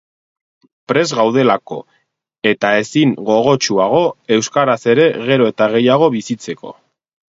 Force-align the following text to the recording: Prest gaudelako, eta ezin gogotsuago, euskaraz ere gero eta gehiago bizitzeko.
Prest 0.91 1.13
gaudelako, 1.19 1.77
eta 2.53 2.73
ezin 2.79 3.15
gogotsuago, 3.31 4.03
euskaraz 4.41 4.81
ere 4.97 5.09
gero 5.31 5.55
eta 5.55 5.73
gehiago 5.79 6.15
bizitzeko. 6.21 6.79